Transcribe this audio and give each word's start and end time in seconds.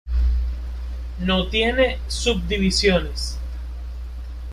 No 1.19 1.47
tiene 1.51 1.99
subdivisiones. 2.07 3.37